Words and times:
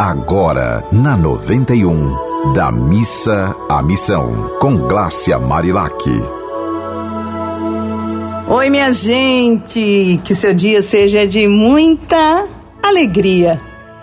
agora 0.00 0.82
na 0.90 1.14
91, 1.14 2.54
da 2.54 2.72
missa 2.72 3.54
à 3.68 3.82
missão, 3.82 4.48
com 4.58 4.74
Glácia 4.74 5.38
Marilac. 5.38 5.94
Oi, 8.48 8.70
minha 8.70 8.94
gente, 8.94 10.18
que 10.24 10.34
seu 10.34 10.54
dia 10.54 10.80
seja 10.80 11.26
de 11.26 11.46
muita 11.46 12.48
alegria. 12.82 13.60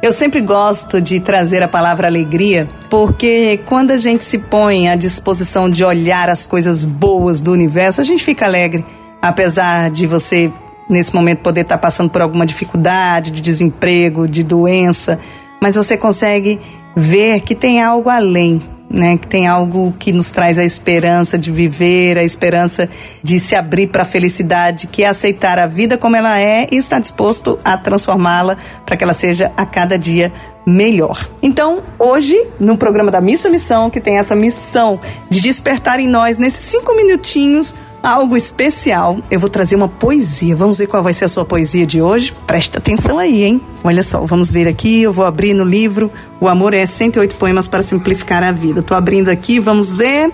Eu 0.00 0.12
sempre 0.12 0.40
gosto 0.40 1.00
de 1.00 1.18
trazer 1.18 1.60
a 1.60 1.66
palavra 1.66 2.06
alegria, 2.06 2.68
porque 2.88 3.58
quando 3.66 3.90
a 3.90 3.98
gente 3.98 4.22
se 4.22 4.38
põe 4.38 4.88
à 4.88 4.94
disposição 4.94 5.68
de 5.68 5.84
olhar 5.84 6.30
as 6.30 6.46
coisas 6.46 6.84
boas 6.84 7.40
do 7.40 7.50
universo, 7.50 8.00
a 8.00 8.04
gente 8.04 8.22
fica 8.22 8.46
alegre, 8.46 8.86
apesar 9.20 9.90
de 9.90 10.06
você 10.06 10.52
nesse 10.88 11.14
momento 11.14 11.40
poder 11.40 11.62
estar 11.62 11.78
passando 11.78 12.10
por 12.10 12.20
alguma 12.20 12.44
dificuldade, 12.44 13.30
de 13.30 13.40
desemprego, 13.40 14.28
de 14.28 14.42
doença, 14.42 15.18
mas 15.60 15.76
você 15.76 15.96
consegue 15.96 16.58
ver 16.96 17.40
que 17.40 17.54
tem 17.54 17.82
algo 17.82 18.08
além, 18.08 18.60
né? 18.88 19.16
Que 19.16 19.26
tem 19.26 19.46
algo 19.46 19.94
que 19.98 20.12
nos 20.12 20.32
traz 20.32 20.58
a 20.58 20.64
esperança 20.64 21.38
de 21.38 21.52
viver, 21.52 22.18
a 22.18 22.24
esperança 22.24 22.88
de 23.22 23.38
se 23.38 23.54
abrir 23.54 23.86
para 23.86 24.02
a 24.02 24.06
felicidade, 24.06 24.88
que 24.88 25.04
é 25.04 25.08
aceitar 25.08 25.58
a 25.58 25.66
vida 25.66 25.96
como 25.96 26.16
ela 26.16 26.40
é 26.40 26.66
e 26.70 26.76
estar 26.76 26.98
disposto 26.98 27.58
a 27.64 27.78
transformá-la 27.78 28.56
para 28.84 28.96
que 28.96 29.04
ela 29.04 29.14
seja 29.14 29.52
a 29.56 29.64
cada 29.64 29.96
dia 29.96 30.32
melhor. 30.66 31.28
Então, 31.42 31.82
hoje, 31.98 32.36
no 32.58 32.76
programa 32.76 33.10
da 33.10 33.20
Missa 33.20 33.48
Missão, 33.48 33.90
que 33.90 34.00
tem 34.00 34.18
essa 34.18 34.34
missão 34.34 35.00
de 35.28 35.40
despertar 35.40 36.00
em 36.00 36.06
nós, 36.06 36.38
nesses 36.38 36.64
cinco 36.64 36.94
minutinhos, 36.94 37.74
algo 38.02 38.36
especial. 38.36 39.18
Eu 39.30 39.40
vou 39.40 39.48
trazer 39.48 39.76
uma 39.76 39.88
poesia. 39.88 40.56
Vamos 40.56 40.78
ver 40.78 40.86
qual 40.86 41.02
vai 41.02 41.12
ser 41.12 41.26
a 41.26 41.28
sua 41.28 41.44
poesia 41.44 41.86
de 41.86 42.00
hoje? 42.00 42.34
Presta 42.46 42.78
atenção 42.78 43.18
aí, 43.18 43.44
hein? 43.44 43.60
Olha 43.84 44.02
só, 44.02 44.24
vamos 44.24 44.50
ver 44.50 44.68
aqui. 44.68 45.02
Eu 45.02 45.12
vou 45.12 45.24
abrir 45.24 45.54
no 45.54 45.64
livro 45.64 46.10
O 46.40 46.48
Amor 46.48 46.74
é 46.74 46.86
108 46.86 47.36
Poemas 47.36 47.68
para 47.68 47.82
Simplificar 47.82 48.42
a 48.42 48.52
Vida. 48.52 48.80
Estou 48.80 48.96
abrindo 48.96 49.28
aqui, 49.28 49.58
vamos 49.60 49.96
ver. 49.96 50.32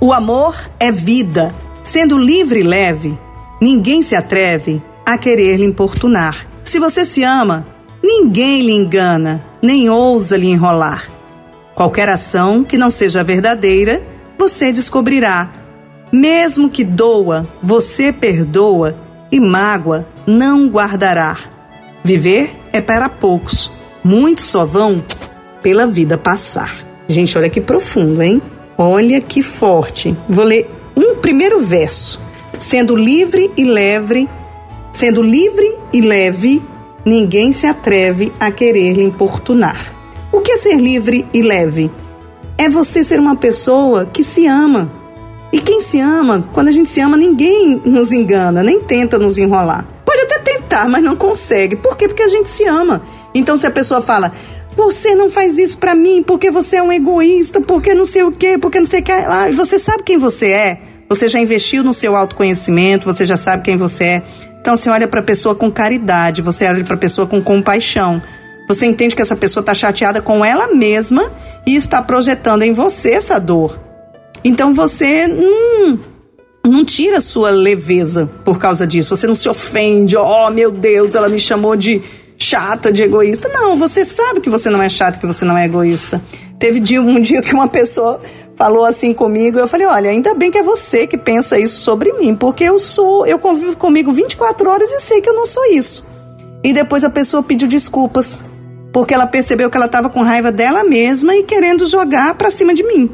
O 0.00 0.12
amor 0.12 0.56
é 0.80 0.90
vida. 0.90 1.54
Sendo 1.82 2.18
livre 2.18 2.60
e 2.60 2.64
leve, 2.64 3.16
ninguém 3.60 4.02
se 4.02 4.16
atreve 4.16 4.82
a 5.06 5.16
querer 5.16 5.56
lhe 5.56 5.64
importunar. 5.64 6.46
Se 6.64 6.78
você 6.78 7.04
se 7.04 7.22
ama, 7.22 7.66
ninguém 8.02 8.62
lhe 8.62 8.72
engana, 8.72 9.44
nem 9.62 9.88
ousa 9.88 10.36
lhe 10.36 10.48
enrolar. 10.48 11.08
Qualquer 11.74 12.08
ação 12.08 12.64
que 12.64 12.76
não 12.76 12.90
seja 12.90 13.24
verdadeira, 13.24 14.02
você 14.38 14.72
descobrirá 14.72 15.61
mesmo 16.12 16.68
que 16.68 16.84
doa, 16.84 17.48
você 17.62 18.12
perdoa 18.12 18.94
e 19.30 19.40
mágoa 19.40 20.06
não 20.26 20.68
guardará. 20.68 21.38
Viver 22.04 22.54
é 22.70 22.82
para 22.82 23.08
poucos, 23.08 23.72
muitos 24.04 24.44
só 24.44 24.66
vão 24.66 25.02
pela 25.62 25.86
vida 25.86 26.18
passar. 26.18 26.76
Gente, 27.08 27.36
olha 27.38 27.48
que 27.48 27.60
profundo, 27.60 28.22
hein? 28.22 28.42
Olha 28.76 29.20
que 29.20 29.42
forte. 29.42 30.14
Vou 30.28 30.44
ler 30.44 30.68
um 30.94 31.16
primeiro 31.16 31.60
verso. 31.60 32.20
Sendo 32.58 32.94
livre 32.94 33.50
e 33.56 33.64
leve, 33.64 34.28
sendo 34.92 35.22
livre 35.22 35.78
e 35.92 36.00
leve, 36.00 36.62
ninguém 37.04 37.52
se 37.52 37.66
atreve 37.66 38.32
a 38.38 38.50
querer 38.50 38.92
lhe 38.92 39.02
importunar. 39.02 39.92
O 40.30 40.40
que 40.40 40.52
é 40.52 40.56
ser 40.58 40.76
livre 40.76 41.26
e 41.32 41.40
leve? 41.40 41.90
É 42.58 42.68
você 42.68 43.02
ser 43.02 43.18
uma 43.18 43.36
pessoa 43.36 44.06
que 44.06 44.22
se 44.22 44.46
ama 44.46 45.01
e 45.52 45.60
quem 45.60 45.82
se 45.82 46.00
ama, 46.00 46.48
quando 46.52 46.68
a 46.68 46.72
gente 46.72 46.88
se 46.88 46.98
ama, 47.00 47.14
ninguém 47.14 47.80
nos 47.84 48.10
engana, 48.10 48.62
nem 48.62 48.80
tenta 48.80 49.18
nos 49.18 49.36
enrolar. 49.36 49.86
Pode 50.02 50.22
até 50.22 50.38
tentar, 50.38 50.88
mas 50.88 51.04
não 51.04 51.14
consegue. 51.14 51.76
Por 51.76 51.94
quê? 51.94 52.08
Porque 52.08 52.22
a 52.22 52.28
gente 52.28 52.48
se 52.48 52.64
ama. 52.64 53.02
Então, 53.34 53.56
se 53.58 53.66
a 53.66 53.70
pessoa 53.70 54.00
fala, 54.00 54.32
você 54.74 55.14
não 55.14 55.28
faz 55.28 55.58
isso 55.58 55.76
para 55.76 55.94
mim 55.94 56.22
porque 56.22 56.50
você 56.50 56.76
é 56.76 56.82
um 56.82 56.90
egoísta, 56.90 57.60
porque 57.60 57.92
não 57.92 58.06
sei 58.06 58.22
o 58.22 58.32
quê, 58.32 58.56
porque 58.56 58.78
não 58.78 58.86
sei 58.86 59.00
o 59.00 59.02
que 59.02 59.12
lá, 59.12 59.50
e 59.50 59.52
você 59.52 59.78
sabe 59.78 60.02
quem 60.02 60.16
você 60.16 60.48
é. 60.48 60.78
Você 61.10 61.28
já 61.28 61.38
investiu 61.38 61.84
no 61.84 61.92
seu 61.92 62.16
autoconhecimento, 62.16 63.04
você 63.04 63.26
já 63.26 63.36
sabe 63.36 63.62
quem 63.62 63.76
você 63.76 64.04
é. 64.04 64.22
Então, 64.58 64.74
você 64.74 64.88
olha 64.88 65.06
para 65.06 65.20
a 65.20 65.22
pessoa 65.22 65.54
com 65.54 65.70
caridade, 65.70 66.40
você 66.40 66.64
olha 66.66 66.82
para 66.82 66.94
a 66.94 66.98
pessoa 66.98 67.26
com 67.26 67.42
compaixão. 67.42 68.22
Você 68.66 68.86
entende 68.86 69.14
que 69.14 69.20
essa 69.20 69.36
pessoa 69.36 69.60
está 69.60 69.74
chateada 69.74 70.22
com 70.22 70.42
ela 70.42 70.68
mesma 70.68 71.30
e 71.66 71.76
está 71.76 72.00
projetando 72.00 72.62
em 72.62 72.72
você 72.72 73.10
essa 73.10 73.38
dor. 73.38 73.81
Então 74.44 74.72
você 74.74 75.26
não, 75.26 75.98
não 76.64 76.84
tira 76.84 77.20
sua 77.20 77.50
leveza 77.50 78.28
por 78.44 78.58
causa 78.58 78.86
disso. 78.86 79.16
Você 79.16 79.26
não 79.26 79.34
se 79.34 79.48
ofende, 79.48 80.16
oh 80.16 80.50
meu 80.50 80.70
Deus, 80.70 81.14
ela 81.14 81.28
me 81.28 81.38
chamou 81.38 81.76
de 81.76 82.02
chata, 82.38 82.92
de 82.92 83.02
egoísta. 83.02 83.48
Não, 83.48 83.76
você 83.76 84.04
sabe 84.04 84.40
que 84.40 84.50
você 84.50 84.68
não 84.68 84.82
é 84.82 84.88
chata, 84.88 85.18
que 85.18 85.26
você 85.26 85.44
não 85.44 85.56
é 85.56 85.64
egoísta. 85.64 86.20
Teve 86.58 86.80
dia, 86.80 87.00
um 87.00 87.20
dia 87.20 87.40
que 87.40 87.54
uma 87.54 87.68
pessoa 87.68 88.20
falou 88.56 88.84
assim 88.84 89.12
comigo, 89.12 89.58
eu 89.58 89.66
falei, 89.66 89.86
olha, 89.86 90.10
ainda 90.10 90.34
bem 90.34 90.50
que 90.50 90.58
é 90.58 90.62
você 90.62 91.06
que 91.06 91.16
pensa 91.16 91.58
isso 91.58 91.80
sobre 91.80 92.12
mim, 92.12 92.34
porque 92.34 92.64
eu 92.64 92.78
sou, 92.78 93.26
eu 93.26 93.38
convivo 93.38 93.76
comigo 93.76 94.12
24 94.12 94.68
horas 94.68 94.90
e 94.90 95.00
sei 95.00 95.20
que 95.20 95.28
eu 95.28 95.34
não 95.34 95.46
sou 95.46 95.64
isso. 95.72 96.06
E 96.62 96.72
depois 96.72 97.02
a 97.02 97.10
pessoa 97.10 97.42
pediu 97.42 97.66
desculpas, 97.66 98.44
porque 98.92 99.14
ela 99.14 99.26
percebeu 99.26 99.70
que 99.70 99.76
ela 99.76 99.86
estava 99.86 100.08
com 100.08 100.22
raiva 100.22 100.52
dela 100.52 100.84
mesma 100.84 101.34
e 101.34 101.42
querendo 101.42 101.86
jogar 101.86 102.34
para 102.34 102.50
cima 102.50 102.74
de 102.74 102.84
mim. 102.84 103.10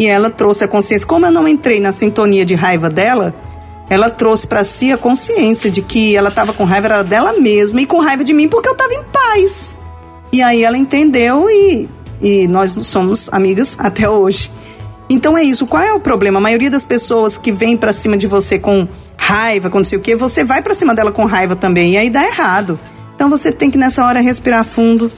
E 0.00 0.06
ela 0.06 0.30
trouxe 0.30 0.64
a 0.64 0.66
consciência. 0.66 1.06
Como 1.06 1.26
eu 1.26 1.30
não 1.30 1.46
entrei 1.46 1.78
na 1.78 1.92
sintonia 1.92 2.42
de 2.42 2.54
raiva 2.54 2.88
dela, 2.88 3.34
ela 3.90 4.08
trouxe 4.08 4.46
para 4.46 4.64
si 4.64 4.90
a 4.90 4.96
consciência 4.96 5.70
de 5.70 5.82
que 5.82 6.16
ela 6.16 6.30
estava 6.30 6.54
com 6.54 6.64
raiva 6.64 7.04
dela 7.04 7.34
mesma 7.34 7.82
e 7.82 7.86
com 7.86 8.00
raiva 8.00 8.24
de 8.24 8.32
mim 8.32 8.48
porque 8.48 8.66
eu 8.66 8.72
estava 8.72 8.94
em 8.94 9.02
paz. 9.12 9.74
E 10.32 10.40
aí 10.40 10.64
ela 10.64 10.78
entendeu 10.78 11.50
e, 11.50 11.86
e 12.18 12.48
nós 12.48 12.72
somos 12.86 13.28
amigas 13.30 13.76
até 13.78 14.08
hoje. 14.08 14.50
Então 15.10 15.36
é 15.36 15.42
isso. 15.42 15.66
Qual 15.66 15.82
é 15.82 15.92
o 15.92 16.00
problema? 16.00 16.38
A 16.38 16.40
maioria 16.40 16.70
das 16.70 16.82
pessoas 16.82 17.36
que 17.36 17.52
vem 17.52 17.76
para 17.76 17.92
cima 17.92 18.16
de 18.16 18.26
você 18.26 18.58
com 18.58 18.88
raiva, 19.18 19.68
com 19.68 19.80
o 19.80 20.00
quê, 20.00 20.16
você 20.16 20.42
vai 20.42 20.62
para 20.62 20.72
cima 20.72 20.94
dela 20.94 21.12
com 21.12 21.26
raiva 21.26 21.54
também 21.54 21.92
e 21.92 21.96
aí 21.98 22.08
dá 22.08 22.24
errado. 22.24 22.80
Então 23.14 23.28
você 23.28 23.52
tem 23.52 23.70
que 23.70 23.76
nessa 23.76 24.02
hora 24.06 24.22
respirar 24.22 24.64
fundo, 24.64 25.12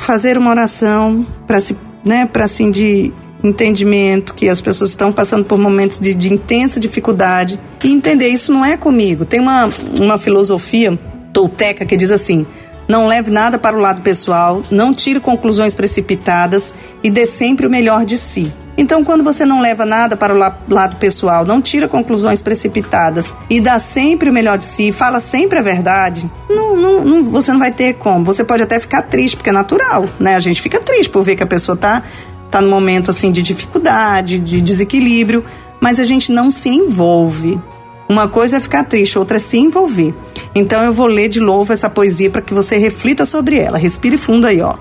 fazer 0.00 0.36
uma 0.36 0.50
oração 0.50 1.24
para 1.46 1.60
se, 1.60 1.76
né, 2.04 2.26
para 2.26 2.46
assim 2.46 2.72
de 2.72 3.12
entendimento 3.42 4.34
que 4.34 4.48
as 4.48 4.60
pessoas 4.60 4.90
estão 4.90 5.12
passando 5.12 5.44
por 5.44 5.58
momentos 5.58 5.98
de, 5.98 6.14
de 6.14 6.32
intensa 6.32 6.80
dificuldade 6.80 7.58
e 7.84 7.92
entender 7.92 8.28
isso 8.28 8.52
não 8.52 8.64
é 8.64 8.76
comigo. 8.76 9.24
Tem 9.24 9.40
uma, 9.40 9.70
uma 9.98 10.18
filosofia 10.18 10.98
tolteca 11.32 11.84
que 11.84 11.96
diz 11.96 12.10
assim: 12.10 12.46
não 12.88 13.06
leve 13.06 13.30
nada 13.30 13.58
para 13.58 13.76
o 13.76 13.80
lado 13.80 14.02
pessoal, 14.02 14.62
não 14.70 14.92
tire 14.92 15.20
conclusões 15.20 15.74
precipitadas 15.74 16.74
e 17.02 17.10
dê 17.10 17.26
sempre 17.26 17.66
o 17.66 17.70
melhor 17.70 18.04
de 18.04 18.16
si. 18.16 18.52
Então, 18.78 19.02
quando 19.02 19.24
você 19.24 19.44
não 19.44 19.60
leva 19.60 19.84
nada 19.84 20.16
para 20.16 20.32
o 20.32 20.38
lado 20.68 20.96
pessoal, 20.98 21.44
não 21.44 21.60
tira 21.60 21.88
conclusões 21.88 22.40
precipitadas 22.40 23.34
e 23.50 23.60
dá 23.60 23.80
sempre 23.80 24.30
o 24.30 24.32
melhor 24.32 24.56
de 24.56 24.64
si, 24.64 24.92
fala 24.92 25.18
sempre 25.18 25.58
a 25.58 25.62
verdade, 25.62 26.30
não, 26.48 26.76
não, 26.76 27.04
não, 27.04 27.24
você 27.24 27.50
não 27.52 27.58
vai 27.58 27.72
ter 27.72 27.94
como. 27.94 28.24
Você 28.24 28.44
pode 28.44 28.62
até 28.62 28.78
ficar 28.78 29.02
triste, 29.02 29.36
porque 29.36 29.50
é 29.50 29.52
natural, 29.52 30.06
né? 30.20 30.36
A 30.36 30.40
gente 30.40 30.62
fica 30.62 30.78
triste 30.78 31.10
por 31.10 31.24
ver 31.24 31.34
que 31.34 31.42
a 31.42 31.46
pessoa 31.46 31.74
está 31.74 32.04
tá 32.50 32.60
num 32.60 32.70
momento 32.70 33.10
assim 33.10 33.30
de 33.30 33.42
dificuldade, 33.42 34.38
de 34.38 34.60
desequilíbrio, 34.60 35.44
mas 35.80 36.00
a 36.00 36.04
gente 36.04 36.32
não 36.32 36.50
se 36.50 36.68
envolve. 36.68 37.60
Uma 38.08 38.26
coisa 38.26 38.56
é 38.56 38.60
ficar 38.60 38.84
triste, 38.84 39.18
outra 39.18 39.36
é 39.36 39.40
se 39.40 39.58
envolver. 39.58 40.14
Então 40.54 40.82
eu 40.82 40.92
vou 40.92 41.06
ler 41.06 41.28
de 41.28 41.40
novo 41.40 41.72
essa 41.72 41.90
poesia 41.90 42.30
para 42.30 42.40
que 42.40 42.54
você 42.54 42.78
reflita 42.78 43.24
sobre 43.24 43.58
ela. 43.58 43.76
Respire 43.76 44.16
fundo 44.16 44.46
aí, 44.46 44.60
ó. 44.62 44.76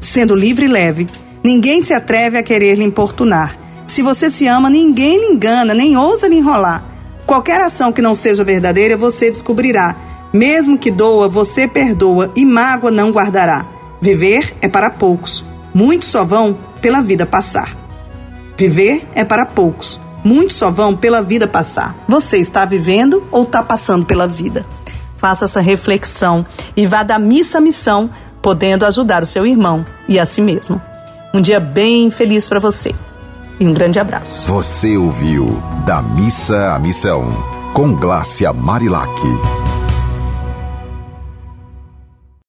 Sendo 0.00 0.34
livre 0.34 0.66
e 0.66 0.68
leve, 0.68 1.06
ninguém 1.42 1.82
se 1.82 1.94
atreve 1.94 2.36
a 2.36 2.42
querer 2.42 2.74
lhe 2.74 2.84
importunar. 2.84 3.56
Se 3.86 4.02
você 4.02 4.30
se 4.30 4.46
ama, 4.46 4.68
ninguém 4.68 5.18
lhe 5.18 5.34
engana, 5.34 5.74
nem 5.74 5.96
ousa 5.96 6.26
lhe 6.26 6.36
enrolar. 6.36 6.84
Qualquer 7.24 7.60
ação 7.60 7.92
que 7.92 8.02
não 8.02 8.14
seja 8.14 8.42
verdadeira, 8.42 8.96
você 8.96 9.30
descobrirá. 9.30 9.94
Mesmo 10.32 10.76
que 10.76 10.90
doa, 10.90 11.28
você 11.28 11.68
perdoa 11.68 12.32
e 12.34 12.44
mágoa 12.44 12.90
não 12.90 13.10
guardará. 13.10 13.66
Viver 14.00 14.54
é 14.60 14.68
para 14.68 14.90
poucos, 14.90 15.44
muitos 15.74 16.08
só 16.08 16.24
vão 16.24 16.56
pela 16.80 17.00
vida 17.00 17.26
passar. 17.26 17.76
Viver 18.56 19.08
é 19.14 19.24
para 19.24 19.46
poucos, 19.46 20.00
muitos 20.24 20.56
só 20.56 20.70
vão 20.70 20.96
pela 20.96 21.22
vida 21.22 21.46
passar. 21.46 21.94
Você 22.08 22.38
está 22.38 22.64
vivendo 22.64 23.22
ou 23.30 23.44
está 23.44 23.62
passando 23.62 24.04
pela 24.04 24.26
vida? 24.26 24.64
Faça 25.16 25.44
essa 25.44 25.60
reflexão 25.60 26.44
e 26.76 26.86
vá 26.86 27.02
da 27.02 27.18
missa 27.18 27.58
à 27.58 27.60
missão, 27.60 28.10
podendo 28.40 28.84
ajudar 28.84 29.22
o 29.22 29.26
seu 29.26 29.46
irmão 29.46 29.84
e 30.08 30.18
a 30.18 30.26
si 30.26 30.40
mesmo. 30.40 30.80
Um 31.32 31.40
dia 31.40 31.60
bem 31.60 32.10
feliz 32.10 32.46
para 32.46 32.60
você 32.60 32.94
e 33.58 33.66
um 33.66 33.72
grande 33.72 33.98
abraço. 33.98 34.46
Você 34.48 34.96
ouviu 34.96 35.62
Da 35.86 36.02
Missa 36.02 36.74
à 36.74 36.78
Missão, 36.78 37.32
com 37.72 37.94
Glácia 37.94 38.52
Marilac. 38.52 39.71